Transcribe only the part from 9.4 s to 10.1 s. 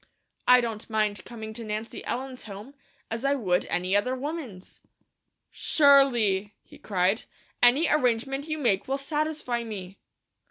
me."